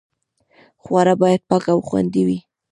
[0.83, 2.39] خواړه باید پاک او خوندي وي.